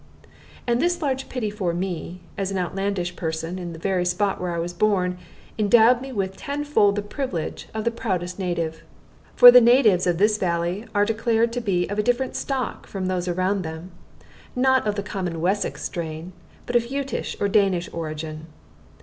And 0.65 0.81
this 0.81 0.99
large 0.99 1.29
pity 1.29 1.51
for 1.51 1.75
me, 1.75 2.21
as 2.35 2.49
an 2.49 2.57
outlandish 2.57 3.15
person, 3.15 3.59
in 3.59 3.71
the 3.71 3.77
very 3.77 4.03
spot 4.03 4.41
where 4.41 4.51
I 4.51 4.57
was 4.57 4.73
born, 4.73 5.19
endowed 5.59 6.01
me 6.01 6.11
with 6.11 6.35
tenfold 6.35 6.95
the 6.95 7.03
privilege 7.03 7.67
of 7.71 7.83
the 7.83 7.91
proudest 7.91 8.39
native. 8.39 8.81
For 9.35 9.51
the 9.51 9.61
natives 9.61 10.07
of 10.07 10.17
this 10.17 10.39
valley 10.39 10.87
are 10.95 11.05
declared 11.05 11.53
to 11.53 11.61
be 11.61 11.87
of 11.87 11.99
a 11.99 12.03
different 12.03 12.35
stock 12.35 12.87
from 12.87 13.05
those 13.05 13.27
around 13.27 13.61
them, 13.61 13.91
not 14.55 14.87
of 14.87 14.95
the 14.95 15.03
common 15.03 15.39
Wessex 15.39 15.83
strain, 15.83 16.33
but 16.65 16.75
of 16.75 16.87
Jutish 16.87 17.37
or 17.39 17.47
Danish 17.47 17.87
origin. 17.93 18.47